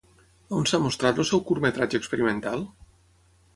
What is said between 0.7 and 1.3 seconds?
s'ha mostrat el